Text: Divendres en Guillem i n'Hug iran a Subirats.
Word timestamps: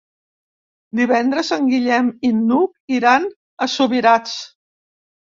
Divendres 0.99 1.51
en 1.57 1.67
Guillem 1.71 2.07
i 2.29 2.31
n'Hug 2.37 2.95
iran 2.99 3.27
a 3.65 3.69
Subirats. 3.75 4.33